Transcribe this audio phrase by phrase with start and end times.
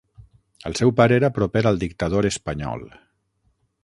[0.69, 2.87] El seu pare era proper al dictador espanyol.